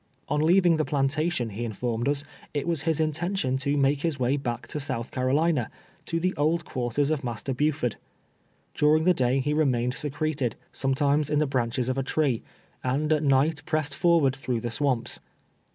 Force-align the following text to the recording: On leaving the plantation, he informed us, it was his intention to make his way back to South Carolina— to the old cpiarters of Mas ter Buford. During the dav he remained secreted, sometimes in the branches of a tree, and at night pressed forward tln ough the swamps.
On 0.29 0.41
leaving 0.41 0.77
the 0.77 0.83
plantation, 0.83 1.51
he 1.51 1.63
informed 1.63 2.07
us, 2.07 2.23
it 2.55 2.67
was 2.67 2.81
his 2.89 2.99
intention 2.99 3.55
to 3.57 3.77
make 3.77 4.01
his 4.01 4.19
way 4.19 4.35
back 4.35 4.65
to 4.69 4.79
South 4.79 5.11
Carolina— 5.11 5.69
to 6.07 6.19
the 6.19 6.33
old 6.37 6.65
cpiarters 6.65 7.11
of 7.11 7.23
Mas 7.23 7.43
ter 7.43 7.53
Buford. 7.53 7.97
During 8.73 9.03
the 9.03 9.13
dav 9.13 9.43
he 9.43 9.53
remained 9.53 9.93
secreted, 9.93 10.55
sometimes 10.71 11.29
in 11.29 11.37
the 11.37 11.45
branches 11.45 11.87
of 11.87 11.99
a 11.99 12.03
tree, 12.03 12.41
and 12.83 13.13
at 13.13 13.21
night 13.21 13.61
pressed 13.67 13.93
forward 13.93 14.33
tln 14.33 14.55
ough 14.57 14.61
the 14.63 14.71
swamps. 14.71 15.19